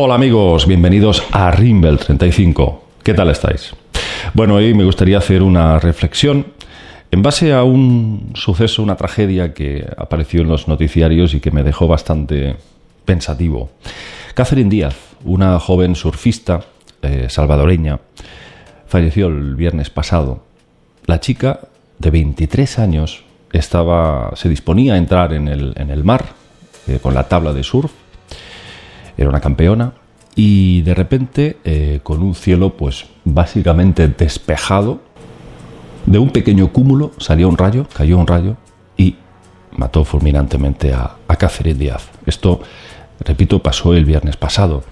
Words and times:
Hola 0.00 0.14
amigos, 0.14 0.68
bienvenidos 0.68 1.24
a 1.32 1.50
Rimbel 1.50 1.98
35. 1.98 2.84
¿Qué 3.02 3.14
tal 3.14 3.30
estáis? 3.30 3.74
Bueno, 4.32 4.54
hoy 4.54 4.72
me 4.72 4.84
gustaría 4.84 5.18
hacer 5.18 5.42
una 5.42 5.80
reflexión 5.80 6.46
en 7.10 7.20
base 7.20 7.52
a 7.52 7.64
un 7.64 8.30
suceso, 8.34 8.80
una 8.80 8.94
tragedia 8.94 9.52
que 9.52 9.84
apareció 9.96 10.42
en 10.42 10.50
los 10.50 10.68
noticiarios 10.68 11.34
y 11.34 11.40
que 11.40 11.50
me 11.50 11.64
dejó 11.64 11.88
bastante 11.88 12.54
pensativo. 13.04 13.70
Catherine 14.34 14.70
Díaz, 14.70 14.94
una 15.24 15.58
joven 15.58 15.96
surfista 15.96 16.60
eh, 17.02 17.26
salvadoreña, 17.28 17.98
falleció 18.86 19.26
el 19.26 19.56
viernes 19.56 19.90
pasado. 19.90 20.44
La 21.06 21.18
chica, 21.18 21.58
de 21.98 22.10
23 22.12 22.78
años, 22.78 23.24
estaba, 23.52 24.30
se 24.36 24.48
disponía 24.48 24.94
a 24.94 24.96
entrar 24.96 25.32
en 25.32 25.48
el, 25.48 25.72
en 25.74 25.90
el 25.90 26.04
mar 26.04 26.24
eh, 26.86 27.00
con 27.02 27.14
la 27.14 27.24
tabla 27.24 27.52
de 27.52 27.64
surf 27.64 27.90
era 29.18 29.28
una 29.28 29.40
campeona 29.40 29.92
y 30.34 30.82
de 30.82 30.94
repente 30.94 31.58
eh, 31.64 32.00
con 32.02 32.22
un 32.22 32.34
cielo 32.34 32.76
pues 32.76 33.06
básicamente 33.24 34.06
despejado 34.06 35.00
de 36.06 36.18
un 36.18 36.30
pequeño 36.30 36.72
cúmulo 36.72 37.12
salió 37.18 37.48
un 37.48 37.58
rayo, 37.58 37.86
cayó 37.94 38.16
un 38.16 38.26
rayo 38.26 38.56
y 38.96 39.16
mató 39.76 40.04
fulminantemente 40.04 40.94
a, 40.94 41.16
a 41.26 41.36
Catherine 41.36 41.78
Díaz. 41.78 42.08
Esto, 42.24 42.60
repito, 43.24 43.62
pasó 43.62 43.92
el 43.94 44.04
viernes 44.04 44.36
pasado. 44.36 44.84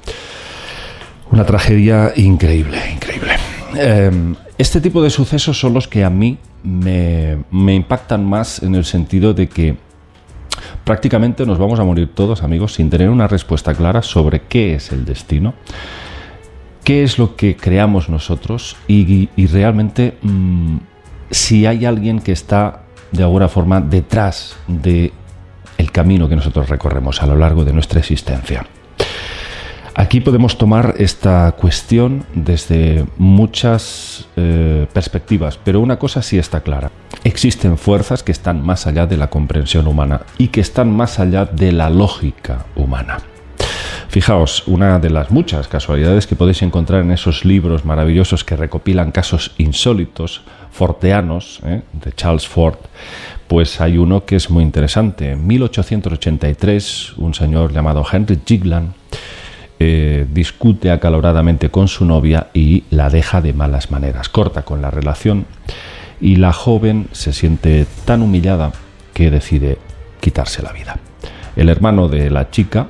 Una 1.31 1.45
tragedia 1.47 2.13
increíble, 2.17 2.79
increíble. 2.93 3.33
Em, 3.77 4.35
este 4.59 4.81
tipo 4.81 5.03
de 5.03 5.11
sucesos 5.11 5.59
son 5.59 5.75
los 5.75 5.89
que 5.89 6.05
a 6.05 6.11
mí 6.11 6.39
me, 6.63 7.39
me 7.51 7.75
impactan 7.75 8.25
más 8.25 8.63
en 8.63 8.75
el 8.75 8.85
sentido 8.85 9.33
de 9.33 9.49
que 9.49 9.77
prácticamente 10.87 11.45
nos 11.45 11.59
vamos 11.59 11.81
a 11.81 11.85
morir 11.85 12.15
todos, 12.15 12.45
amigos, 12.45 12.75
sin 12.75 12.89
tener 12.91 13.11
una 13.11 13.27
respuesta 13.27 13.75
clara 13.75 14.03
sobre 14.03 14.43
qué 14.43 14.77
es 14.77 14.93
el 14.93 15.05
destino, 15.05 15.53
qué 16.85 17.03
es 17.03 17.19
lo 17.19 17.35
que 17.35 17.57
creamos 17.57 18.09
nosotros 18.09 18.77
y, 18.87 19.29
realmente 19.49 20.17
mm, 20.23 20.77
si 21.29 21.67
hay 21.67 21.85
alguien 21.87 22.21
que 22.21 22.31
está 22.31 22.85
de 23.11 23.25
alguna 23.25 23.49
forma 23.49 23.81
detrás 23.81 24.57
de 24.69 25.13
el 25.77 25.91
camino 25.91 26.29
que 26.29 26.37
nosotros 26.37 26.69
recorremos 26.69 27.21
a 27.21 27.27
lo 27.27 27.35
largo 27.35 27.65
de 27.65 27.73
nuestra 27.73 27.99
existencia. 27.99 28.65
Aquí 29.97 30.21
podemos 30.21 30.57
tomar 30.57 30.95
esta 30.99 31.51
cuestión 31.59 32.27
desde 32.33 33.07
muchas 33.19 34.29
eh, 34.37 34.87
perspectivas, 34.93 35.59
pero 35.59 35.81
una 35.81 35.99
cosa 35.99 36.23
sí 36.23 36.39
está 36.39 36.61
clara. 36.61 36.93
Existen 37.27 37.77
fuerzas 37.77 38.23
que 38.23 38.31
están 38.31 38.65
más 38.65 38.87
allá 38.87 39.09
de 39.09 39.17
la 39.17 39.31
comprensión 39.31 39.89
humana 39.89 40.21
y 40.39 40.47
que 40.47 40.61
están 40.61 40.93
más 40.93 41.19
allá 41.19 41.45
de 41.45 41.73
la 41.73 41.91
lógica 41.91 42.67
humana. 42.77 43.19
Fijaos, 44.07 44.63
una 44.69 45.01
de 45.01 45.11
las 45.11 45.33
muchas 45.33 45.67
casualidades 45.67 46.29
que 46.29 46.37
podéis 46.37 46.63
encontrar 46.63 47.01
en 47.01 47.11
esos 47.11 47.45
libros 47.45 47.85
maravillosos 47.85 48.45
que 48.45 48.55
recopilan 48.55 49.11
casos 49.11 49.57
insólitos, 49.59 50.43
forteanos, 50.71 51.59
¿eh? 51.65 51.83
de 51.95 52.13
Charles 52.13 52.47
Ford, 52.47 52.77
pues 53.49 53.81
hay 53.81 53.99
uno 53.99 54.25
que 54.25 54.37
es 54.37 54.49
muy 54.49 54.63
interesante. 54.63 55.33
En 55.33 55.49
1883, 55.49 57.15
un 57.17 57.35
señor 57.35 57.73
llamado 57.73 58.07
Henry 58.09 58.39
Giglan 58.47 58.95
eh, 59.81 60.27
discute 60.33 60.93
acaloradamente 60.93 61.71
con 61.71 61.89
su 61.89 62.05
novia 62.05 62.51
y 62.55 62.85
la 62.91 63.11
deja 63.11 63.41
de 63.41 63.53
malas 63.53 63.91
maneras, 63.91 64.29
corta 64.29 64.63
con 64.63 64.81
la 64.81 64.93
relación 64.93 65.47
y 66.21 66.37
la 66.37 66.53
joven 66.53 67.09
se 67.13 67.33
siente 67.33 67.87
tan 68.05 68.23
humillada 68.23 68.73
que 69.13 69.31
decide 69.31 69.79
quitarse 70.21 70.63
la 70.63 70.73
vida. 70.73 70.99
El 71.57 71.69
hermano 71.69 72.09
de 72.09 72.31
la 72.31 72.51
chica 72.51 72.89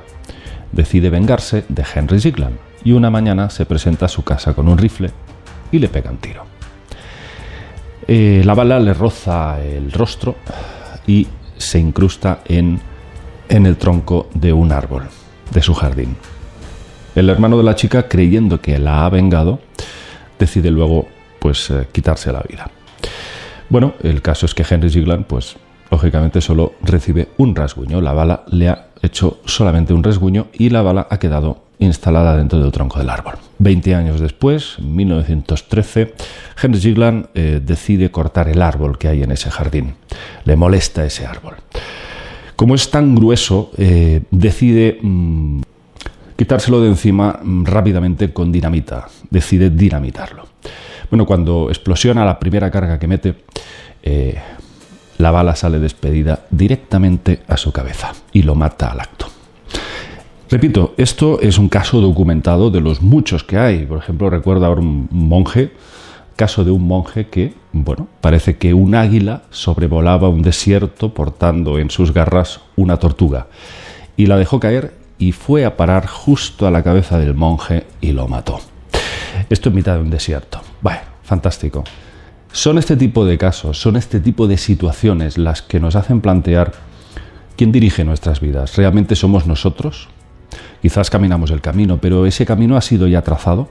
decide 0.71 1.09
vengarse 1.09 1.65
de 1.69 1.85
Henry 1.93 2.19
Ziglan 2.19 2.57
y 2.83 2.91
una 2.91 3.09
mañana 3.09 3.49
se 3.49 3.65
presenta 3.65 4.05
a 4.05 4.09
su 4.09 4.23
casa 4.23 4.53
con 4.53 4.67
un 4.67 4.77
rifle 4.77 5.11
y 5.71 5.79
le 5.79 5.89
pega 5.89 6.11
un 6.11 6.17
tiro. 6.17 6.45
Eh, 8.07 8.41
la 8.45 8.53
bala 8.53 8.79
le 8.79 8.93
roza 8.93 9.61
el 9.61 9.91
rostro 9.91 10.35
y 11.05 11.27
se 11.57 11.79
incrusta 11.79 12.41
en, 12.45 12.79
en 13.49 13.65
el 13.65 13.77
tronco 13.77 14.29
de 14.33 14.53
un 14.53 14.71
árbol 14.71 15.03
de 15.51 15.61
su 15.61 15.73
jardín. 15.73 16.15
El 17.15 17.29
hermano 17.29 17.57
de 17.57 17.63
la 17.63 17.75
chica, 17.75 18.07
creyendo 18.07 18.61
que 18.61 18.77
la 18.79 19.05
ha 19.05 19.09
vengado, 19.09 19.59
decide 20.37 20.71
luego 20.71 21.07
pues 21.39 21.69
eh, 21.69 21.87
quitarse 21.91 22.31
la 22.31 22.41
vida. 22.41 22.69
Bueno, 23.69 23.93
el 24.01 24.21
caso 24.21 24.45
es 24.45 24.53
que 24.53 24.65
Henry 24.67 24.89
Giglan, 24.89 25.25
pues 25.25 25.57
lógicamente 25.91 26.39
solo 26.39 26.73
recibe 26.81 27.29
un 27.37 27.55
rasguño. 27.55 28.01
La 28.01 28.13
bala 28.13 28.43
le 28.47 28.69
ha 28.69 28.87
hecho 29.01 29.39
solamente 29.45 29.93
un 29.93 30.03
rasguño 30.03 30.47
y 30.53 30.69
la 30.69 30.81
bala 30.81 31.07
ha 31.09 31.19
quedado 31.19 31.65
instalada 31.79 32.35
dentro 32.35 32.59
del 32.59 32.71
tronco 32.71 32.97
del 32.97 33.09
árbol. 33.09 33.35
Veinte 33.59 33.93
años 33.93 34.19
después, 34.19 34.75
en 34.79 34.95
1913, 34.95 36.13
Henry 36.61 36.79
Giglan 36.79 37.29
eh, 37.33 37.61
decide 37.63 38.09
cortar 38.09 38.47
el 38.47 38.61
árbol 38.61 38.97
que 38.97 39.09
hay 39.09 39.23
en 39.23 39.31
ese 39.31 39.51
jardín. 39.51 39.95
Le 40.45 40.55
molesta 40.55 41.05
ese 41.05 41.25
árbol. 41.25 41.55
Como 42.55 42.73
es 42.73 42.89
tan 42.89 43.15
grueso, 43.15 43.71
eh, 43.77 44.21
decide 44.31 44.97
mm, 45.01 45.61
quitárselo 46.35 46.81
de 46.81 46.87
encima 46.87 47.39
mm, 47.43 47.65
rápidamente 47.65 48.33
con 48.33 48.51
dinamita. 48.51 49.07
Decide 49.29 49.69
dinamitarlo. 49.69 50.47
Bueno, 51.09 51.25
cuando 51.25 51.69
explosiona 51.69 52.25
la 52.25 52.39
primera 52.39 52.69
carga 52.69 52.99
que 52.99 53.07
mete, 53.07 53.35
eh, 54.03 54.37
la 55.17 55.31
bala 55.31 55.55
sale 55.55 55.79
despedida 55.79 56.45
directamente 56.49 57.41
a 57.47 57.57
su 57.57 57.71
cabeza 57.71 58.13
y 58.33 58.43
lo 58.43 58.55
mata 58.55 58.91
al 58.91 58.99
acto. 58.99 59.27
Repito, 60.49 60.93
esto 60.97 61.41
es 61.41 61.57
un 61.57 61.67
caso 61.67 61.99
documentado 61.99 62.69
de 62.69 62.79
los 62.79 63.01
muchos 63.01 63.43
que 63.43 63.57
hay. 63.57 63.85
Por 63.85 63.97
ejemplo, 63.97 64.29
recuerdo 64.29 64.65
ahora 64.65 64.81
un 64.81 65.09
monje, 65.11 65.71
caso 66.37 66.63
de 66.63 66.71
un 66.71 66.87
monje 66.87 67.27
que, 67.27 67.53
bueno, 67.73 68.07
parece 68.21 68.57
que 68.57 68.73
un 68.73 68.95
águila 68.95 69.43
sobrevolaba 69.49 70.29
un 70.29 70.41
desierto 70.41 71.13
portando 71.13 71.79
en 71.79 71.89
sus 71.89 72.13
garras 72.13 72.61
una 72.77 72.97
tortuga 72.97 73.47
y 74.15 74.27
la 74.27 74.37
dejó 74.37 74.59
caer 74.59 74.93
y 75.17 75.33
fue 75.33 75.65
a 75.65 75.75
parar 75.75 76.07
justo 76.07 76.67
a 76.67 76.71
la 76.71 76.83
cabeza 76.83 77.19
del 77.19 77.33
monje 77.33 77.85
y 77.99 78.11
lo 78.11 78.27
mató. 78.27 78.59
Esto 79.49 79.69
en 79.69 79.75
mitad 79.75 79.95
de 79.95 80.01
un 80.01 80.09
desierto. 80.09 80.61
Bueno, 80.81 80.99
fantástico. 81.23 81.83
Son 82.51 82.77
este 82.77 82.95
tipo 82.95 83.25
de 83.25 83.37
casos, 83.37 83.79
son 83.79 83.97
este 83.97 84.19
tipo 84.19 84.47
de 84.47 84.57
situaciones 84.57 85.37
las 85.37 85.61
que 85.61 85.79
nos 85.79 85.95
hacen 85.95 86.21
plantear 86.21 86.71
quién 87.55 87.71
dirige 87.71 88.03
nuestras 88.05 88.39
vidas. 88.39 88.77
¿Realmente 88.77 89.15
somos 89.15 89.45
nosotros? 89.47 90.07
Quizás 90.81 91.09
caminamos 91.09 91.51
el 91.51 91.61
camino, 91.61 91.99
pero 91.99 92.25
ese 92.25 92.45
camino 92.45 92.77
ha 92.77 92.81
sido 92.81 93.07
ya 93.07 93.21
trazado. 93.21 93.69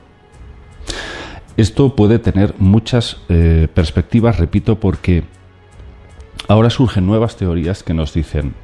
Esto 1.56 1.96
puede 1.96 2.18
tener 2.18 2.54
muchas 2.58 3.16
eh, 3.28 3.68
perspectivas, 3.72 4.38
repito, 4.38 4.78
porque 4.78 5.24
ahora 6.48 6.68
surgen 6.68 7.06
nuevas 7.06 7.36
teorías 7.36 7.82
que 7.82 7.94
nos 7.94 8.12
dicen 8.12 8.54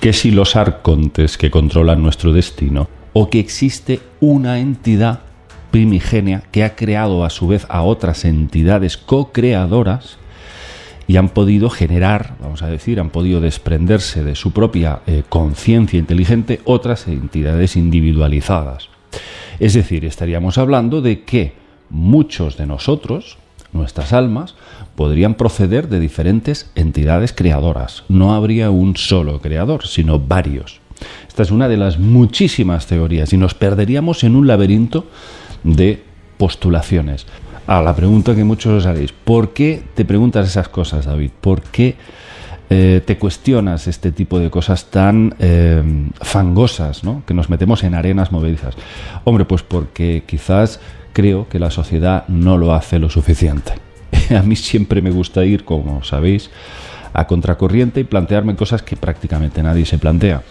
que 0.00 0.12
si 0.12 0.30
los 0.30 0.56
arcontes 0.56 1.38
que 1.38 1.50
controlan 1.50 2.02
nuestro 2.02 2.32
destino 2.32 2.88
o 3.12 3.30
que 3.30 3.38
existe 3.38 4.00
una 4.20 4.58
entidad 4.58 5.20
primigenia 5.70 6.42
que 6.50 6.64
ha 6.64 6.74
creado 6.74 7.24
a 7.24 7.30
su 7.30 7.48
vez 7.48 7.66
a 7.68 7.82
otras 7.82 8.24
entidades 8.24 8.96
co-creadoras 8.96 10.18
y 11.06 11.16
han 11.16 11.28
podido 11.28 11.70
generar, 11.70 12.34
vamos 12.40 12.62
a 12.62 12.68
decir, 12.68 13.00
han 13.00 13.10
podido 13.10 13.40
desprenderse 13.40 14.22
de 14.22 14.36
su 14.36 14.52
propia 14.52 15.00
eh, 15.06 15.24
conciencia 15.28 15.98
inteligente 15.98 16.60
otras 16.64 17.08
entidades 17.08 17.76
individualizadas. 17.76 18.88
Es 19.58 19.74
decir, 19.74 20.04
estaríamos 20.04 20.56
hablando 20.56 21.02
de 21.02 21.24
que 21.24 21.54
muchos 21.90 22.56
de 22.56 22.66
nosotros, 22.66 23.38
nuestras 23.72 24.12
almas, 24.12 24.54
podrían 24.94 25.34
proceder 25.34 25.88
de 25.88 25.98
diferentes 25.98 26.70
entidades 26.76 27.32
creadoras. 27.32 28.04
No 28.08 28.34
habría 28.34 28.70
un 28.70 28.96
solo 28.96 29.40
creador, 29.40 29.86
sino 29.86 30.20
varios. 30.20 30.80
Esta 31.26 31.42
es 31.42 31.50
una 31.50 31.68
de 31.68 31.76
las 31.76 31.98
muchísimas 31.98 32.86
teorías 32.86 33.32
y 33.32 33.36
nos 33.36 33.54
perderíamos 33.54 34.24
en 34.24 34.36
un 34.36 34.46
laberinto 34.46 35.06
de 35.64 36.02
postulaciones. 36.38 37.26
A 37.66 37.82
la 37.82 37.94
pregunta 37.94 38.34
que 38.34 38.44
muchos 38.44 38.72
os 38.72 38.86
haréis, 38.86 39.12
¿por 39.12 39.52
qué 39.52 39.82
te 39.94 40.04
preguntas 40.04 40.48
esas 40.48 40.68
cosas, 40.68 41.06
David? 41.06 41.30
¿Por 41.40 41.62
qué 41.62 41.96
eh, 42.68 43.02
te 43.04 43.18
cuestionas 43.18 43.86
este 43.86 44.10
tipo 44.12 44.38
de 44.38 44.50
cosas 44.50 44.86
tan 44.86 45.34
eh, 45.38 45.82
fangosas, 46.20 47.04
¿no? 47.04 47.22
que 47.26 47.34
nos 47.34 47.50
metemos 47.50 47.84
en 47.84 47.94
arenas 47.94 48.32
movedizas? 48.32 48.74
Hombre, 49.24 49.44
pues 49.44 49.62
porque 49.62 50.24
quizás 50.26 50.80
creo 51.12 51.48
que 51.48 51.58
la 51.58 51.70
sociedad 51.70 52.26
no 52.28 52.58
lo 52.58 52.74
hace 52.74 52.98
lo 52.98 53.10
suficiente. 53.10 53.74
a 54.36 54.42
mí 54.42 54.56
siempre 54.56 55.02
me 55.02 55.10
gusta 55.10 55.44
ir, 55.44 55.64
como 55.64 56.02
sabéis, 56.02 56.50
a 57.12 57.26
contracorriente 57.26 58.00
y 58.00 58.04
plantearme 58.04 58.56
cosas 58.56 58.82
que 58.82 58.96
prácticamente 58.96 59.62
nadie 59.62 59.84
se 59.84 59.98
plantea. 59.98 60.42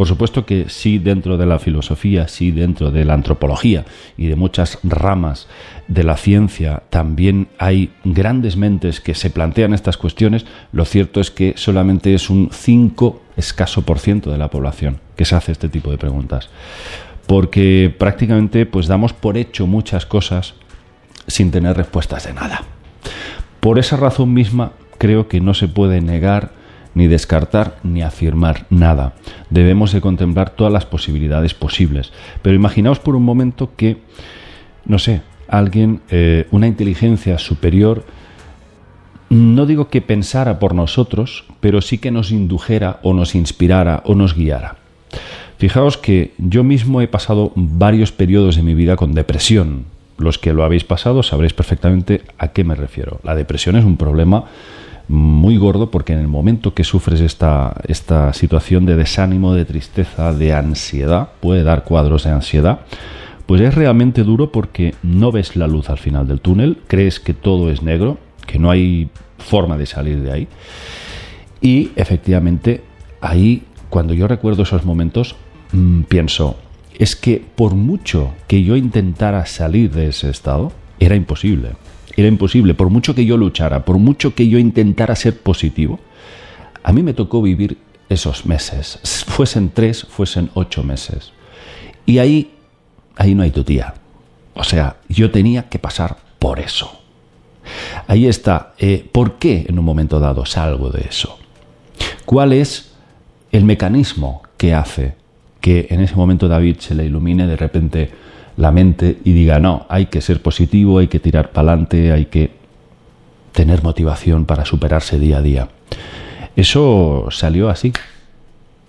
Por 0.00 0.08
supuesto 0.08 0.46
que 0.46 0.70
sí 0.70 0.98
dentro 0.98 1.36
de 1.36 1.44
la 1.44 1.58
filosofía, 1.58 2.26
sí 2.26 2.52
dentro 2.52 2.90
de 2.90 3.04
la 3.04 3.12
antropología 3.12 3.84
y 4.16 4.28
de 4.28 4.34
muchas 4.34 4.78
ramas 4.82 5.46
de 5.88 6.04
la 6.04 6.16
ciencia 6.16 6.84
también 6.88 7.48
hay 7.58 7.90
grandes 8.04 8.56
mentes 8.56 8.98
que 9.02 9.14
se 9.14 9.28
plantean 9.28 9.74
estas 9.74 9.98
cuestiones, 9.98 10.46
lo 10.72 10.86
cierto 10.86 11.20
es 11.20 11.30
que 11.30 11.52
solamente 11.58 12.14
es 12.14 12.30
un 12.30 12.48
5 12.50 13.20
escaso 13.36 13.82
por 13.82 13.98
ciento 13.98 14.32
de 14.32 14.38
la 14.38 14.48
población 14.48 15.00
que 15.16 15.26
se 15.26 15.36
hace 15.36 15.52
este 15.52 15.68
tipo 15.68 15.90
de 15.90 15.98
preguntas. 15.98 16.48
porque 17.26 17.94
prácticamente 17.98 18.64
pues 18.64 18.86
damos 18.86 19.12
por 19.12 19.36
hecho 19.36 19.66
muchas 19.66 20.06
cosas 20.06 20.54
sin 21.26 21.50
tener 21.50 21.76
respuestas 21.76 22.24
de 22.24 22.32
nada. 22.32 22.62
Por 23.60 23.78
esa 23.78 23.98
razón 23.98 24.32
misma 24.32 24.72
creo 24.96 25.28
que 25.28 25.42
no 25.42 25.52
se 25.52 25.68
puede 25.68 26.00
negar 26.00 26.58
ni 26.94 27.06
descartar 27.06 27.76
ni 27.82 28.02
afirmar 28.02 28.66
nada. 28.70 29.14
Debemos 29.50 29.92
de 29.92 30.00
contemplar 30.00 30.50
todas 30.50 30.72
las 30.72 30.86
posibilidades 30.86 31.54
posibles. 31.54 32.12
Pero 32.42 32.56
imaginaos 32.56 32.98
por 32.98 33.16
un 33.16 33.24
momento 33.24 33.70
que, 33.76 33.98
no 34.84 34.98
sé, 34.98 35.22
alguien, 35.48 36.00
eh, 36.10 36.46
una 36.50 36.66
inteligencia 36.66 37.38
superior, 37.38 38.04
no 39.28 39.66
digo 39.66 39.88
que 39.88 40.00
pensara 40.00 40.58
por 40.58 40.74
nosotros, 40.74 41.44
pero 41.60 41.80
sí 41.80 41.98
que 41.98 42.10
nos 42.10 42.32
indujera 42.32 42.98
o 43.02 43.14
nos 43.14 43.34
inspirara 43.34 44.02
o 44.04 44.14
nos 44.14 44.34
guiara. 44.34 44.76
Fijaos 45.58 45.98
que 45.98 46.32
yo 46.38 46.64
mismo 46.64 47.00
he 47.00 47.06
pasado 47.06 47.52
varios 47.54 48.12
periodos 48.12 48.56
de 48.56 48.62
mi 48.62 48.74
vida 48.74 48.96
con 48.96 49.12
depresión. 49.12 49.84
Los 50.16 50.38
que 50.38 50.52
lo 50.52 50.64
habéis 50.64 50.84
pasado 50.84 51.22
sabréis 51.22 51.52
perfectamente 51.52 52.22
a 52.38 52.48
qué 52.48 52.64
me 52.64 52.74
refiero. 52.74 53.20
La 53.22 53.34
depresión 53.34 53.76
es 53.76 53.84
un 53.84 53.96
problema 53.96 54.46
muy 55.10 55.56
gordo 55.56 55.90
porque 55.90 56.12
en 56.12 56.20
el 56.20 56.28
momento 56.28 56.72
que 56.72 56.84
sufres 56.84 57.20
esta, 57.20 57.74
esta 57.88 58.32
situación 58.32 58.86
de 58.86 58.94
desánimo, 58.94 59.54
de 59.54 59.64
tristeza, 59.64 60.32
de 60.32 60.52
ansiedad, 60.52 61.30
puede 61.40 61.64
dar 61.64 61.82
cuadros 61.82 62.22
de 62.22 62.30
ansiedad, 62.30 62.82
pues 63.46 63.60
es 63.60 63.74
realmente 63.74 64.22
duro 64.22 64.52
porque 64.52 64.94
no 65.02 65.32
ves 65.32 65.56
la 65.56 65.66
luz 65.66 65.90
al 65.90 65.98
final 65.98 66.28
del 66.28 66.40
túnel, 66.40 66.78
crees 66.86 67.18
que 67.18 67.34
todo 67.34 67.72
es 67.72 67.82
negro, 67.82 68.18
que 68.46 68.60
no 68.60 68.70
hay 68.70 69.10
forma 69.38 69.76
de 69.76 69.86
salir 69.86 70.20
de 70.20 70.30
ahí. 70.30 70.48
Y 71.60 71.90
efectivamente, 71.96 72.84
ahí, 73.20 73.64
cuando 73.88 74.14
yo 74.14 74.28
recuerdo 74.28 74.62
esos 74.62 74.84
momentos, 74.84 75.34
mm, 75.72 76.02
pienso, 76.02 76.56
es 76.96 77.16
que 77.16 77.42
por 77.56 77.74
mucho 77.74 78.32
que 78.46 78.62
yo 78.62 78.76
intentara 78.76 79.44
salir 79.46 79.90
de 79.90 80.06
ese 80.06 80.30
estado, 80.30 80.70
era 81.00 81.16
imposible. 81.16 81.70
Era 82.16 82.28
imposible, 82.28 82.74
por 82.74 82.90
mucho 82.90 83.14
que 83.14 83.24
yo 83.24 83.36
luchara, 83.36 83.84
por 83.84 83.98
mucho 83.98 84.34
que 84.34 84.48
yo 84.48 84.58
intentara 84.58 85.14
ser 85.16 85.38
positivo, 85.38 86.00
a 86.82 86.92
mí 86.92 87.02
me 87.02 87.14
tocó 87.14 87.42
vivir 87.42 87.78
esos 88.08 88.46
meses, 88.46 88.98
fuesen 89.26 89.70
tres, 89.70 90.04
fuesen 90.08 90.50
ocho 90.54 90.82
meses. 90.82 91.32
Y 92.06 92.18
ahí, 92.18 92.50
ahí 93.16 93.34
no 93.34 93.42
hay 93.42 93.50
tu 93.50 93.62
tía. 93.62 93.94
O 94.54 94.64
sea, 94.64 94.96
yo 95.08 95.30
tenía 95.30 95.68
que 95.68 95.78
pasar 95.78 96.16
por 96.38 96.58
eso. 96.58 97.00
Ahí 98.08 98.26
está. 98.26 98.74
Eh, 98.78 99.08
¿Por 99.10 99.38
qué 99.38 99.64
en 99.68 99.78
un 99.78 99.84
momento 99.84 100.18
dado 100.18 100.44
salgo 100.44 100.90
de 100.90 101.02
eso? 101.08 101.38
¿Cuál 102.24 102.52
es 102.52 102.92
el 103.52 103.64
mecanismo 103.64 104.42
que 104.56 104.74
hace 104.74 105.14
que 105.60 105.88
en 105.90 106.00
ese 106.00 106.16
momento 106.16 106.48
David 106.48 106.76
se 106.78 106.94
le 106.94 107.04
ilumine 107.04 107.46
de 107.46 107.56
repente 107.56 108.10
la 108.60 108.70
mente 108.70 109.18
y 109.24 109.32
diga, 109.32 109.58
no, 109.58 109.86
hay 109.88 110.06
que 110.06 110.20
ser 110.20 110.42
positivo, 110.42 110.98
hay 110.98 111.08
que 111.08 111.18
tirar 111.18 111.50
para 111.50 111.72
adelante, 111.72 112.12
hay 112.12 112.26
que 112.26 112.52
tener 113.52 113.82
motivación 113.82 114.44
para 114.44 114.66
superarse 114.66 115.18
día 115.18 115.38
a 115.38 115.42
día. 115.42 115.68
Eso 116.56 117.28
salió 117.30 117.70
así, 117.70 117.92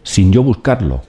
sin 0.03 0.33
yo 0.33 0.44
buscarlo. 0.44 1.03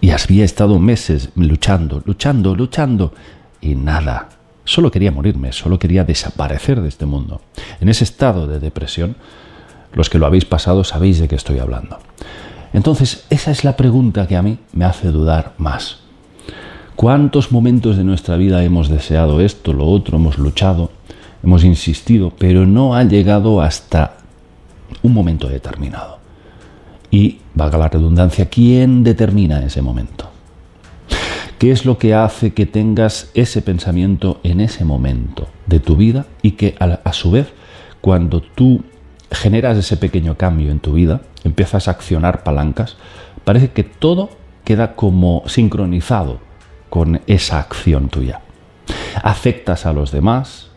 Y 0.00 0.10
había 0.10 0.44
estado 0.44 0.78
meses 0.78 1.28
luchando, 1.36 2.02
luchando, 2.06 2.56
luchando, 2.56 3.12
y 3.60 3.74
nada. 3.74 4.30
Solo 4.64 4.90
quería 4.90 5.12
morirme, 5.12 5.52
solo 5.52 5.78
quería 5.78 6.04
desaparecer 6.04 6.80
de 6.80 6.88
este 6.88 7.04
mundo. 7.04 7.42
En 7.80 7.90
ese 7.90 8.04
estado 8.04 8.46
de 8.46 8.58
depresión, 8.58 9.16
los 9.92 10.08
que 10.08 10.18
lo 10.18 10.24
habéis 10.24 10.46
pasado 10.46 10.82
sabéis 10.82 11.18
de 11.18 11.28
qué 11.28 11.36
estoy 11.36 11.58
hablando. 11.58 11.98
Entonces, 12.72 13.26
esa 13.28 13.50
es 13.50 13.64
la 13.64 13.76
pregunta 13.76 14.26
que 14.26 14.36
a 14.36 14.42
mí 14.42 14.58
me 14.72 14.86
hace 14.86 15.08
dudar 15.08 15.52
más. 15.58 16.02
¿Cuántos 17.02 17.50
momentos 17.50 17.96
de 17.96 18.04
nuestra 18.04 18.36
vida 18.36 18.62
hemos 18.62 18.88
deseado 18.88 19.40
esto, 19.40 19.72
lo 19.72 19.86
otro, 19.88 20.18
hemos 20.18 20.38
luchado, 20.38 20.92
hemos 21.42 21.64
insistido, 21.64 22.32
pero 22.38 22.64
no 22.64 22.94
ha 22.94 23.02
llegado 23.02 23.60
hasta 23.60 24.18
un 25.02 25.12
momento 25.12 25.48
determinado? 25.48 26.20
Y, 27.10 27.38
valga 27.54 27.76
la 27.76 27.88
redundancia, 27.88 28.48
¿quién 28.48 29.02
determina 29.02 29.64
ese 29.64 29.82
momento? 29.82 30.30
¿Qué 31.58 31.72
es 31.72 31.84
lo 31.84 31.98
que 31.98 32.14
hace 32.14 32.54
que 32.54 32.66
tengas 32.66 33.32
ese 33.34 33.62
pensamiento 33.62 34.38
en 34.44 34.60
ese 34.60 34.84
momento 34.84 35.48
de 35.66 35.80
tu 35.80 35.96
vida 35.96 36.26
y 36.40 36.52
que 36.52 36.76
a, 36.78 37.12
su 37.12 37.32
vez, 37.32 37.52
cuando 38.00 38.40
tú 38.42 38.84
generas 39.32 39.76
ese 39.76 39.96
pequeño 39.96 40.36
cambio 40.36 40.70
en 40.70 40.78
tu 40.78 40.92
vida, 40.92 41.22
empiezas 41.42 41.88
a 41.88 41.90
accionar 41.90 42.44
palancas, 42.44 42.96
parece 43.42 43.72
que 43.72 43.82
todo 43.82 44.30
queda 44.64 44.94
como 44.94 45.42
sincronizado 45.46 46.51
con 46.92 47.22
esa 47.26 47.58
acción 47.58 48.10
tuya. 48.10 48.42
Afectas 49.22 49.86
a 49.86 49.94
los 49.94 50.12
demás, 50.12 50.68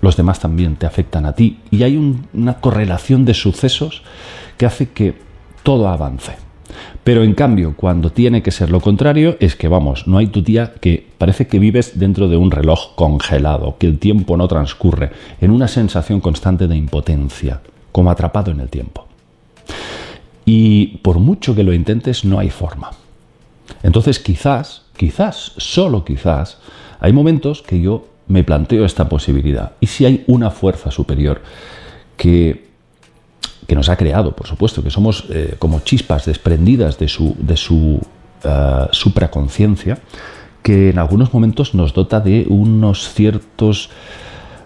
los 0.00 0.16
demás 0.16 0.40
también 0.40 0.76
te 0.76 0.86
afectan 0.86 1.26
a 1.26 1.34
ti 1.34 1.58
y 1.70 1.82
hay 1.82 1.98
una 2.32 2.60
correlación 2.60 3.26
de 3.26 3.34
sucesos 3.34 4.04
que 4.56 4.64
hace 4.64 4.88
que 4.88 5.18
todo 5.64 5.88
avance. 5.88 6.32
Pero 7.04 7.24
en 7.24 7.34
cambio, 7.34 7.74
cuando 7.76 8.08
tiene 8.08 8.42
que 8.42 8.52
ser 8.52 8.70
lo 8.70 8.80
contrario, 8.80 9.36
es 9.38 9.54
que 9.54 9.68
vamos, 9.68 10.08
no 10.08 10.16
hay 10.16 10.28
tu 10.28 10.42
tía 10.42 10.72
que 10.80 11.06
parece 11.18 11.46
que 11.46 11.58
vives 11.58 11.98
dentro 11.98 12.30
de 12.30 12.38
un 12.38 12.50
reloj 12.50 12.94
congelado, 12.94 13.76
que 13.76 13.88
el 13.88 13.98
tiempo 13.98 14.38
no 14.38 14.48
transcurre, 14.48 15.10
en 15.42 15.50
una 15.50 15.68
sensación 15.68 16.22
constante 16.22 16.66
de 16.66 16.76
impotencia, 16.76 17.60
como 17.92 18.10
atrapado 18.10 18.50
en 18.50 18.60
el 18.60 18.70
tiempo. 18.70 19.06
Y 20.46 20.96
por 21.02 21.18
mucho 21.18 21.54
que 21.54 21.64
lo 21.64 21.74
intentes, 21.74 22.24
no 22.24 22.38
hay 22.38 22.48
forma. 22.48 23.01
Entonces 23.82 24.18
quizás 24.18 24.82
quizás, 24.96 25.52
solo 25.56 26.04
quizás, 26.04 26.58
hay 27.00 27.12
momentos 27.12 27.62
que 27.62 27.80
yo 27.80 28.06
me 28.28 28.44
planteo 28.44 28.84
esta 28.84 29.08
posibilidad. 29.08 29.72
¿Y 29.80 29.86
si 29.86 30.04
hay 30.04 30.24
una 30.26 30.50
fuerza 30.50 30.90
superior 30.90 31.42
que, 32.16 32.68
que 33.66 33.74
nos 33.74 33.88
ha 33.88 33.96
creado, 33.96 34.36
por 34.36 34.46
supuesto, 34.46 34.82
que 34.82 34.90
somos 34.90 35.24
eh, 35.30 35.56
como 35.58 35.80
chispas 35.80 36.26
desprendidas 36.26 36.98
de 36.98 37.08
su, 37.08 37.34
de 37.38 37.56
su 37.56 38.00
uh, 38.44 38.86
supraconciencia, 38.92 39.98
que 40.62 40.90
en 40.90 40.98
algunos 40.98 41.34
momentos 41.34 41.74
nos 41.74 41.92
dota 41.92 42.20
de 42.20 42.46
unos 42.48 43.12
ciertos, 43.12 43.90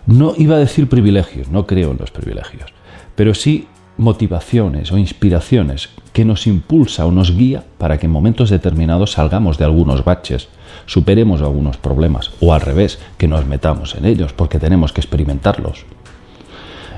no 0.07 0.35
iba 0.37 0.57
a 0.57 0.59
decir 0.59 0.89
privilegios, 0.89 1.49
no 1.49 1.67
creo 1.67 1.93
en 1.93 1.99
los 1.99 2.11
privilegios, 2.11 2.75
pero 3.15 3.33
sí 3.33 3.67
motivaciones 3.99 4.93
o 4.93 4.99
inspiraciones 4.99 5.89
que 6.13 6.25
nos 6.25 6.47
impulsa 6.47 7.07
o 7.07 7.13
nos 7.13 7.37
guía 7.37 7.65
para 7.79 7.99
que 7.99 8.07
en 8.07 8.13
momentos 8.13 8.51
determinados 8.51 9.13
salgamos 9.13 9.59
de 9.59 9.65
algunos 9.65 10.05
baches, 10.05 10.49
superemos 10.87 11.43
algunos 11.43 11.77
problemas 11.77 12.31
o 12.41 12.53
al 12.53 12.61
revés, 12.61 12.99
que 13.19 13.29
nos 13.29 13.47
metamos 13.47 13.95
en 13.95 14.05
ellos 14.05 14.33
porque 14.33 14.59
tenemos 14.59 14.93
que 14.93 15.01
experimentarlos. 15.01 15.85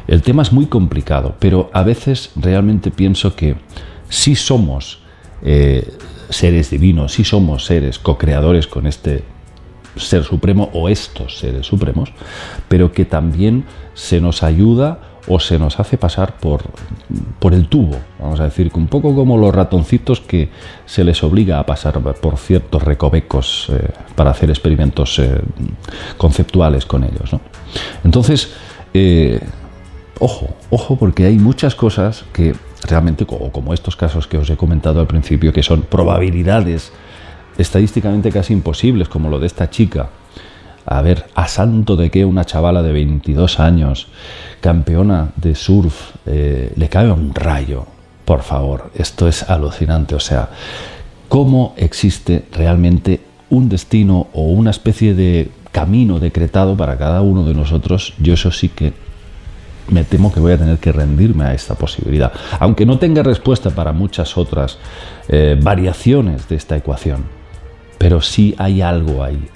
El 0.06 0.22
tema 0.22 0.42
es 0.42 0.52
muy 0.52 0.66
complicado, 0.66 1.36
pero 1.38 1.70
a 1.72 1.82
veces 1.82 2.30
realmente 2.34 2.90
pienso 2.90 3.36
que 3.36 3.56
si 4.08 4.34
somos 4.34 5.00
eh, 5.42 5.86
seres 6.30 6.70
divinos, 6.70 7.12
si 7.12 7.24
somos 7.24 7.66
seres 7.66 7.98
co-creadores 7.98 8.66
con 8.66 8.86
este 8.86 9.22
ser 9.96 10.24
supremo 10.24 10.70
o 10.72 10.88
estos 10.88 11.38
seres 11.38 11.66
supremos, 11.66 12.12
pero 12.68 12.92
que 12.92 13.04
también 13.04 13.64
se 13.94 14.20
nos 14.20 14.42
ayuda 14.42 15.07
o 15.28 15.38
se 15.38 15.58
nos 15.58 15.78
hace 15.78 15.98
pasar 15.98 16.34
por, 16.38 16.62
por 17.38 17.54
el 17.54 17.68
tubo, 17.68 17.96
vamos 18.18 18.40
a 18.40 18.44
decir, 18.44 18.70
un 18.74 18.86
poco 18.86 19.14
como 19.14 19.36
los 19.36 19.54
ratoncitos 19.54 20.20
que 20.20 20.48
se 20.86 21.04
les 21.04 21.22
obliga 21.22 21.58
a 21.58 21.66
pasar 21.66 22.00
por 22.00 22.38
ciertos 22.38 22.82
recovecos 22.82 23.68
eh, 23.70 23.90
para 24.14 24.30
hacer 24.30 24.48
experimentos 24.50 25.18
eh, 25.18 25.40
conceptuales 26.16 26.86
con 26.86 27.04
ellos. 27.04 27.30
Entonces, 28.04 28.54
eh, 28.94 29.40
ojo, 30.18 30.48
ojo, 30.70 30.96
porque 30.96 31.26
hay 31.26 31.38
muchas 31.38 31.74
cosas 31.74 32.24
que 32.32 32.54
realmente, 32.86 33.26
como 33.26 33.74
estos 33.74 33.96
casos 33.96 34.26
que 34.26 34.38
os 34.38 34.48
he 34.48 34.56
comentado 34.56 35.00
al 35.00 35.06
principio, 35.06 35.52
que 35.52 35.62
son 35.62 35.82
probabilidades 35.82 36.92
estadísticamente 37.58 38.30
casi 38.30 38.54
imposibles, 38.54 39.08
como 39.08 39.28
lo 39.28 39.38
de 39.38 39.46
esta 39.46 39.68
chica, 39.68 40.08
a 40.90 41.02
ver, 41.02 41.26
a 41.34 41.48
santo 41.48 41.96
de 41.96 42.10
que 42.10 42.24
una 42.24 42.44
chavala 42.44 42.82
de 42.82 42.92
22 42.92 43.60
años, 43.60 44.08
campeona 44.60 45.30
de 45.36 45.54
surf, 45.54 46.12
eh, 46.24 46.72
le 46.76 46.88
cae 46.88 47.10
un 47.10 47.34
rayo. 47.34 47.84
Por 48.24 48.42
favor, 48.42 48.90
esto 48.94 49.28
es 49.28 49.48
alucinante. 49.50 50.14
O 50.14 50.20
sea, 50.20 50.48
¿cómo 51.28 51.74
existe 51.76 52.46
realmente 52.52 53.20
un 53.50 53.68
destino 53.68 54.28
o 54.32 54.44
una 54.44 54.70
especie 54.70 55.14
de 55.14 55.50
camino 55.72 56.18
decretado 56.20 56.74
para 56.76 56.96
cada 56.96 57.20
uno 57.20 57.44
de 57.44 57.54
nosotros? 57.54 58.14
Yo 58.18 58.32
eso 58.34 58.50
sí 58.50 58.70
que 58.70 58.94
me 59.90 60.04
temo 60.04 60.32
que 60.32 60.40
voy 60.40 60.52
a 60.52 60.58
tener 60.58 60.78
que 60.78 60.92
rendirme 60.92 61.44
a 61.44 61.54
esta 61.54 61.74
posibilidad, 61.74 62.32
aunque 62.60 62.86
no 62.86 62.98
tenga 62.98 63.22
respuesta 63.22 63.70
para 63.70 63.92
muchas 63.92 64.36
otras 64.36 64.78
eh, 65.28 65.58
variaciones 65.60 66.48
de 66.48 66.56
esta 66.56 66.76
ecuación 66.76 67.37
pero 67.98 68.20
sí 68.20 68.54
hay 68.58 68.80
algo 68.80 69.24
ahí 69.24 69.48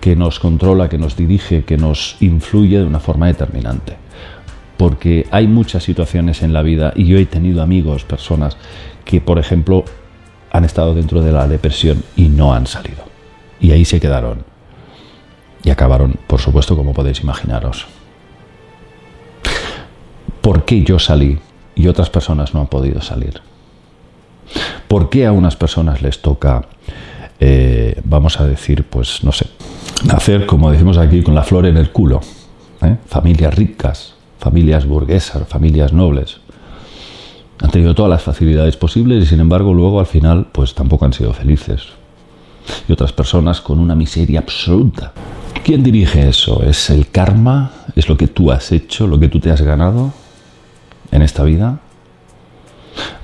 que 0.00 0.16
nos 0.16 0.40
controla, 0.40 0.88
que 0.88 0.98
nos 0.98 1.16
dirige, 1.16 1.64
que 1.64 1.76
nos 1.76 2.16
influye 2.20 2.78
de 2.78 2.84
una 2.84 2.98
forma 2.98 3.26
determinante. 3.26 3.96
Porque 4.78 5.26
hay 5.30 5.46
muchas 5.46 5.84
situaciones 5.84 6.42
en 6.42 6.54
la 6.54 6.62
vida 6.62 6.94
y 6.96 7.04
yo 7.04 7.18
he 7.18 7.26
tenido 7.26 7.62
amigos, 7.62 8.04
personas 8.04 8.56
que, 9.04 9.20
por 9.20 9.38
ejemplo, 9.38 9.84
han 10.50 10.64
estado 10.64 10.94
dentro 10.94 11.22
de 11.22 11.32
la 11.32 11.46
depresión 11.46 12.02
y 12.16 12.28
no 12.28 12.54
han 12.54 12.66
salido. 12.66 13.04
Y 13.60 13.72
ahí 13.72 13.84
se 13.84 14.00
quedaron. 14.00 14.44
Y 15.62 15.68
acabaron, 15.68 16.18
por 16.26 16.40
supuesto, 16.40 16.76
como 16.76 16.94
podéis 16.94 17.20
imaginaros. 17.20 17.86
¿Por 20.40 20.64
qué 20.64 20.82
yo 20.82 20.98
salí 20.98 21.38
y 21.74 21.88
otras 21.88 22.08
personas 22.08 22.54
no 22.54 22.60
han 22.60 22.68
podido 22.68 23.02
salir? 23.02 23.42
¿Por 24.88 25.10
qué 25.10 25.26
a 25.26 25.32
unas 25.32 25.56
personas 25.56 26.00
les 26.00 26.22
toca, 26.22 26.64
eh, 27.40 28.00
vamos 28.04 28.38
a 28.38 28.46
decir, 28.46 28.84
pues 28.84 29.24
no 29.24 29.32
sé, 29.32 29.46
nacer, 30.04 30.46
como 30.46 30.70
decimos 30.70 30.98
aquí, 30.98 31.22
con 31.22 31.34
la 31.34 31.42
flor 31.42 31.66
en 31.66 31.78
el 31.78 31.90
culo? 31.90 32.20
¿eh? 32.82 32.96
Familias 33.06 33.54
ricas, 33.54 34.14
familias 34.38 34.86
burguesas, 34.86 35.48
familias 35.48 35.92
nobles. 35.92 36.38
Han 37.62 37.70
tenido 37.70 37.94
todas 37.94 38.10
las 38.10 38.22
facilidades 38.22 38.76
posibles 38.76 39.24
y 39.24 39.26
sin 39.26 39.40
embargo 39.40 39.74
luego 39.74 40.00
al 40.00 40.06
final 40.06 40.48
pues 40.52 40.74
tampoco 40.74 41.04
han 41.04 41.12
sido 41.12 41.32
felices. 41.32 41.88
Y 42.88 42.92
otras 42.92 43.12
personas 43.12 43.60
con 43.60 43.78
una 43.78 43.94
miseria 43.94 44.40
absoluta. 44.40 45.12
¿Quién 45.64 45.82
dirige 45.82 46.28
eso? 46.28 46.62
¿Es 46.62 46.90
el 46.90 47.10
karma? 47.10 47.72
¿Es 47.96 48.08
lo 48.08 48.16
que 48.16 48.28
tú 48.28 48.50
has 48.50 48.72
hecho, 48.72 49.06
lo 49.06 49.18
que 49.18 49.28
tú 49.28 49.40
te 49.40 49.50
has 49.50 49.60
ganado 49.62 50.12
en 51.10 51.22
esta 51.22 51.42
vida? 51.42 51.80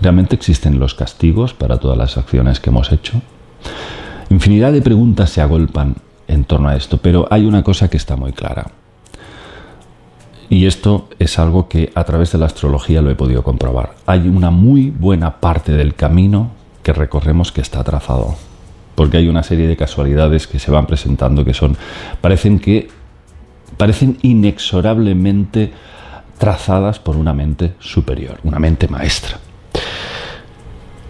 ¿Realmente 0.01 0.35
existen 0.35 0.79
los 0.79 0.95
castigos 0.95 1.55
para 1.55 1.79
todas 1.79 1.97
las 1.97 2.17
acciones 2.17 2.61
que 2.61 2.71
hemos 2.71 2.93
hecho? 2.93 3.23
Infinidad 4.31 4.73
de 4.73 4.83
preguntas 4.83 5.31
se 5.31 5.41
agolpan 5.41 5.97
en 6.29 6.45
torno 6.45 6.69
a 6.69 6.77
esto, 6.77 6.99
pero 6.99 7.29
hay 7.31 7.47
una 7.47 7.63
cosa 7.63 7.89
que 7.89 7.97
está 7.97 8.17
muy 8.17 8.33
clara. 8.33 8.67
Y 10.49 10.67
esto 10.67 11.09
es 11.19 11.39
algo 11.39 11.69
que 11.69 11.91
a 11.95 12.05
través 12.05 12.33
de 12.33 12.39
la 12.39 12.47
astrología 12.47 13.03
lo 13.03 13.11
he 13.11 13.17
podido 13.17 13.43
comprobar. 13.43 13.95
Hay 14.07 14.29
una 14.29 14.51
muy 14.51 14.91
buena 14.91 15.41
parte 15.41 15.73
del 15.73 15.95
camino 15.95 16.51
que 16.83 16.93
recorremos 16.93 17.51
que 17.51 17.61
está 17.61 17.83
trazado. 17.83 18.37
Porque 18.95 19.17
hay 19.19 19.29
una 19.29 19.43
serie 19.43 19.67
de 19.67 19.77
casualidades 19.77 20.47
que 20.47 20.59
se 20.59 20.71
van 20.71 20.87
presentando 20.87 21.45
que 21.45 21.53
son 21.53 21.77
parecen 22.21 22.59
que 22.59 22.89
parecen 23.77 24.19
inexorablemente 24.23 25.73
trazadas 26.39 26.99
por 26.99 27.17
una 27.17 27.35
mente 27.35 27.75
superior, 27.81 28.39
una 28.45 28.59
mente 28.59 28.89
maestra. 28.89 29.39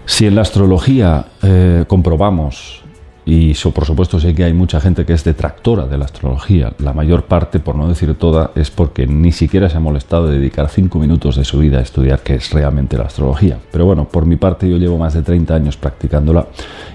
Si 0.07 0.27
en 0.27 0.35
la 0.35 0.43
astrología 0.43 1.27
eh, 1.43 1.85
comprobamos 1.87 2.83
y 3.29 3.55
por 3.55 3.85
supuesto 3.85 4.21
sé 4.21 4.37
que 4.37 4.45
hay 4.45 4.53
mucha 4.53 4.81
gente 4.81 5.05
que 5.05 5.13
es 5.13 5.25
detractora 5.25 5.89
de 5.89 5.99
la 5.99 6.05
astrología. 6.05 6.75
La 6.79 6.93
mayor 6.93 7.25
parte, 7.25 7.59
por 7.59 7.75
no 7.75 7.89
decir 7.89 8.15
toda, 8.15 8.53
es 8.55 8.71
porque 8.71 9.09
ni 9.09 9.33
siquiera 9.33 9.69
se 9.69 9.77
ha 9.77 9.81
molestado 9.81 10.29
de 10.29 10.39
dedicar 10.39 10.69
cinco 10.69 11.01
minutos 11.01 11.35
de 11.35 11.45
su 11.45 11.59
vida 11.59 11.79
a 11.79 11.83
estudiar 11.83 12.21
qué 12.21 12.37
es 12.37 12.53
realmente 12.53 12.97
la 12.97 13.07
astrología. 13.07 13.59
Pero 13.73 13.85
bueno, 13.85 14.07
por 14.07 14.27
mi 14.27 14.37
parte 14.37 14.71
yo 14.71 14.77
llevo 14.77 14.97
más 14.97 15.15
de 15.15 15.23
30 15.23 15.57
años 15.57 15.77
practicándola 15.77 16.47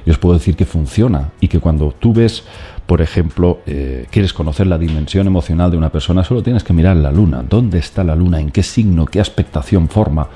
y 0.05 0.09
os 0.09 0.17
puedo 0.17 0.37
decir 0.37 0.55
que 0.55 0.63
funciona 0.63 1.31
y 1.41 1.49
que 1.49 1.59
cuando 1.59 1.93
tú 1.99 2.13
ves, 2.13 2.45
por 2.85 3.01
ejemplo, 3.01 3.59
eh, 3.65 4.05
quieres 4.09 4.31
conocer 4.31 4.67
la 4.67 4.77
dimensión 4.77 5.27
emocional 5.27 5.69
de 5.69 5.75
una 5.75 5.91
persona, 5.91 6.23
solo 6.23 6.41
tienes 6.41 6.63
que 6.63 6.71
mirar 6.71 6.95
la 6.95 7.11
luna. 7.11 7.43
¿Dónde 7.47 7.77
está 7.79 8.05
la 8.05 8.15
luna? 8.15 8.39
¿En 8.39 8.51
qué 8.51 8.63
signo? 8.63 9.05
¿Qué 9.05 9.19
expectación 9.19 9.89
forma? 9.89 10.29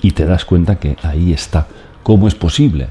Y 0.00 0.12
te 0.12 0.24
das 0.24 0.46
cuenta 0.46 0.76
que 0.76 0.96
ahí 1.02 1.34
está. 1.34 1.66
¿Cómo 2.02 2.28
es 2.28 2.34
posible? 2.34 2.88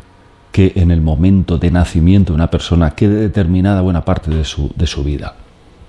Que 0.52 0.74
en 0.76 0.92
el 0.92 1.02
momento 1.02 1.58
de 1.58 1.72
nacimiento 1.72 2.34
de 2.34 2.36
una 2.36 2.50
persona 2.50 2.92
quede 2.92 3.16
determinada 3.16 3.82
buena 3.82 4.06
parte 4.06 4.32
de 4.32 4.44
su, 4.44 4.72
de 4.76 4.88
su 4.88 5.04
vida. 5.04 5.36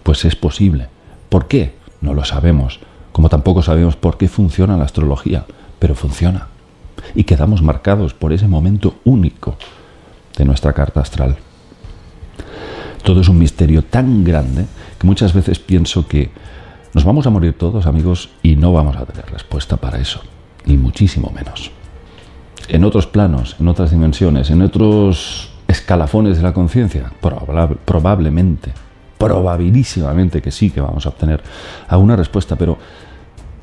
Pues 0.03 0.25
es 0.25 0.37
posible. 0.37 0.89
¿Por 1.29 1.49
qué? 1.49 1.75
No 2.01 2.15
lo 2.15 2.25
sabemos. 2.25 2.81
Como 3.13 3.29
tampoco 3.29 3.63
sabemos 3.63 3.97
por 3.97 4.19
qué 4.19 4.29
funciona 4.29 4.77
la 4.77 4.85
astrología, 4.85 5.45
pero 5.79 5.95
funciona. 5.95 6.49
Y 7.15 7.25
quedamos 7.25 7.63
marcados 7.63 8.15
por 8.15 8.33
ese 8.33 8.49
momento 8.49 8.97
único 9.05 9.57
de 10.37 10.45
nuestra 10.45 10.73
carta 10.73 11.01
astral. 11.01 11.37
Todo 13.03 13.23
es 13.23 13.29
un 13.29 13.39
misterio 13.39 13.83
tan 13.83 14.25
grande 14.25 14.67
que 14.99 15.07
muchas 15.07 15.33
veces 15.33 15.59
pienso 15.59 16.07
que 16.07 16.31
nos 16.93 17.05
vamos 17.05 17.27
a 17.27 17.31
morir 17.31 17.55
todos, 17.57 17.87
amigos, 17.87 18.31
y 18.43 18.57
no 18.57 18.73
vamos 18.73 18.97
a 18.97 19.07
tener 19.07 19.31
respuesta 19.31 19.77
para 19.77 19.99
eso, 19.99 20.21
ni 20.67 20.77
muchísimo 20.77 21.33
menos 21.35 21.71
en 22.71 22.85
otros 22.85 23.07
planos, 23.07 23.57
en 23.59 23.69
otras 23.69 23.91
dimensiones, 23.91 24.51
en 24.51 24.63
otros 24.63 25.51
escalafones 25.69 26.37
de 26.37 26.43
la 26.43 26.53
conciencia? 26.53 27.13
probablemente, 27.85 28.73
probabilísimamente 29.19 30.41
que 30.41 30.51
sí 30.51 30.71
que 30.71 30.81
vamos 30.81 31.07
a 31.07 31.11
obtener 31.11 31.43
alguna 31.89 32.17
respuesta, 32.17 32.57
pero 32.57 32.79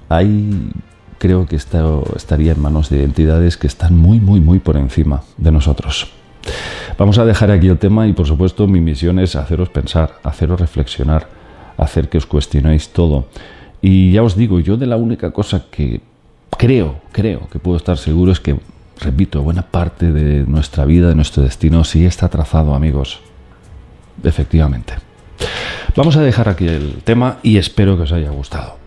ahí 0.10 0.72
creo 1.18 1.46
que 1.46 1.56
esto 1.56 2.04
estaría 2.16 2.52
en 2.52 2.62
manos 2.62 2.90
de 2.90 3.04
entidades 3.04 3.58
que 3.58 3.68
están 3.68 3.98
muy, 3.98 4.20
muy, 4.20 4.40
muy 4.40 4.60
por 4.60 4.78
encima 4.78 5.24
de 5.38 5.52
nosotros. 5.52 6.12
Vamos 6.98 7.18
a 7.18 7.26
dejar 7.26 7.52
aquí 7.52 7.68
el 7.68 7.78
tema 7.78 8.08
y 8.08 8.14
por 8.14 8.28
supuesto 8.28 8.68
mi 8.68 8.80
misión 8.80 9.20
es 9.20 9.36
haceros 9.36 9.70
pensar, 9.70 10.20
haceros 10.24 10.60
reflexionar, 10.60 11.28
hacer 11.78 12.10
que 12.10 12.18
os 12.18 12.26
cuestionéis 12.26 12.90
todo. 12.90 13.28
Y 13.82 14.12
ya 14.12 14.24
os 14.24 14.36
digo, 14.36 14.60
yo 14.60 14.78
de 14.78 14.88
la 14.88 14.98
única 14.98 15.32
cosa 15.32 15.66
que 15.70 16.02
creo, 16.58 16.96
creo 17.12 17.48
que 17.50 17.60
puedo 17.60 17.78
estar 17.78 17.98
seguro 17.98 18.32
es 18.32 18.40
que 18.40 18.58
repito, 19.00 19.42
buena 19.42 19.64
parte 19.64 20.12
de 20.12 20.46
nuestra 20.46 20.86
vida, 20.86 21.10
de 21.10 21.16
nuestro 21.16 21.44
destino, 21.44 21.84
sí 21.84 22.06
está 22.06 22.30
trazado, 22.30 22.74
amigos. 22.74 23.20
Efectivamente. 24.24 24.96
Vamos 25.96 26.16
a 26.16 26.22
dejar 26.22 26.50
aquí 26.50 26.68
el 26.68 27.02
tema 27.04 27.38
y 27.44 27.58
espero 27.58 27.98
que 27.98 28.04
os 28.04 28.12
haya 28.12 28.30
gustado. 28.30 28.78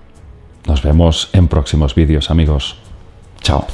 Nos 0.67 0.83
vemos 0.83 1.31
en 1.33 1.49
próximos 1.49 1.95
vídeos, 1.95 2.31
amigos. 2.31 2.77
Chao. 3.41 3.67